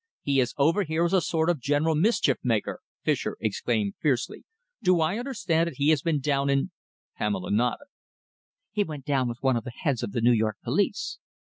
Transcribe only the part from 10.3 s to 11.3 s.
York police."